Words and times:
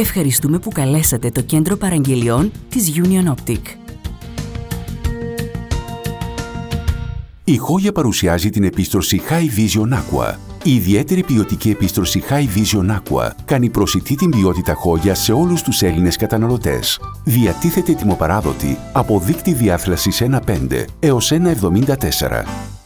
Ευχαριστούμε 0.00 0.58
που 0.58 0.70
καλέσατε 0.70 1.30
το 1.30 1.40
κέντρο 1.40 1.76
παραγγελιών 1.76 2.52
της 2.68 2.92
Union 2.94 3.34
Optic. 3.34 3.60
Η 7.44 7.56
Χόγια 7.56 7.92
παρουσιάζει 7.92 8.50
την 8.50 8.64
επίστρωση 8.64 9.20
High 9.28 9.58
Vision 9.58 9.92
Aqua. 9.92 10.34
Η 10.62 10.74
ιδιαίτερη 10.74 11.22
ποιοτική 11.22 11.70
επίστρωση 11.70 12.22
High 12.28 12.58
Vision 12.58 12.96
Aqua 12.96 13.30
κάνει 13.44 13.70
προσιτή 13.70 14.14
την 14.14 14.30
ποιότητα 14.30 14.74
Χόγια 14.74 15.14
σε 15.14 15.32
όλους 15.32 15.62
τους 15.62 15.82
Έλληνες 15.82 16.16
καταναλωτές. 16.16 17.00
Διατίθεται 17.24 17.92
τιμοπαράδοτη 17.92 18.78
από 18.92 19.20
δίκτυ 19.20 19.52
διάθλασης 19.52 20.22
1.5 20.22 20.84
έως 21.00 21.32
1.74. 21.32 22.77